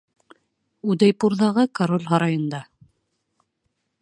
[0.93, 2.65] Удейпурҙағы король һарайында.